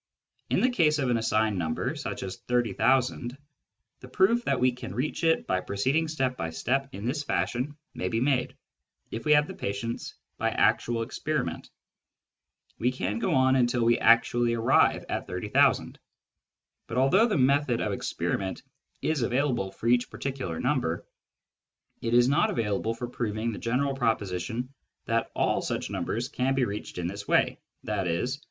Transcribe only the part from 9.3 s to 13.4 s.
have the patience, by actual experiment: we can go